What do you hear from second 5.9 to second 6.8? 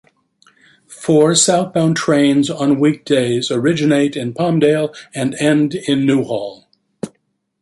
Newhall.